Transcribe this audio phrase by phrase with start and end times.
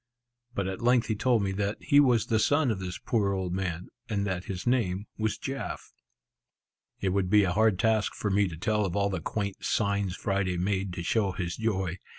[0.55, 3.53] But at length he told me that he was the son of this poor old
[3.53, 5.93] man, and that his name was Jaf.
[7.01, 10.15] It would be a hard task for me to tell of all the quaint, signs
[10.15, 11.99] Friday made to show his joy.